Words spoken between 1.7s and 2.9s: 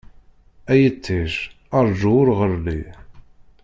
ṛğu ur ɣelli.